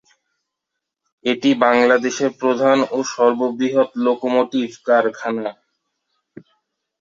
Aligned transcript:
এটি 1.25 1.49
বাংলাদেশের 1.63 2.31
প্রধান 2.41 2.77
ও 2.91 3.07
সর্ববৃহৎ 3.11 3.89
লোকোমোটিভ 4.05 4.67
কারখানা। 4.87 5.47